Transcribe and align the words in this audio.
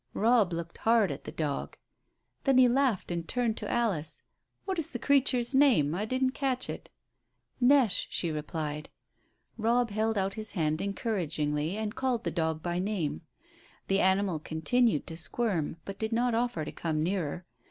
Robb 0.15 0.51
looked 0.51 0.79
hard 0.79 1.11
at 1.11 1.25
the 1.25 1.31
dog. 1.31 1.77
Then 2.45 2.57
he 2.57 2.67
laughed 2.67 3.11
and 3.11 3.27
turned 3.27 3.55
to 3.57 3.69
Alice. 3.69 4.23
"What 4.65 4.79
is 4.79 4.89
the 4.89 4.97
creature's 4.97 5.53
name? 5.53 5.93
I 5.93 6.05
didn't 6.05 6.31
catch 6.31 6.71
it." 6.71 6.89
"Neche," 7.59 8.07
she 8.09 8.31
replied. 8.31 8.89
Robb 9.57 9.91
held 9.91 10.17
out 10.17 10.33
his 10.33 10.53
hand 10.53 10.81
encouragingly 10.81 11.77
and 11.77 11.93
called 11.93 12.23
the 12.23 12.31
dog 12.31 12.63
by 12.63 12.79
name. 12.79 13.21
The 13.89 13.99
animal 14.01 14.39
continued 14.39 15.05
to 15.05 15.15
squirm 15.17 15.77
but 15.85 15.99
did 15.99 16.13
not 16.13 16.33
offer 16.33 16.65
to 16.65 16.71
come 16.71 17.03
nearer. 17.03 17.45